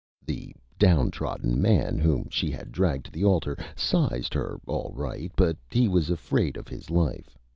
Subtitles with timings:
[0.25, 5.31] The Down Trodden Man, whom she had dragged to the Altar, sized Her all right,
[5.35, 7.37] but he was afraid of his Life.